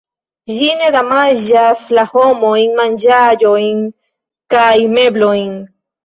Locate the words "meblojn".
4.95-5.53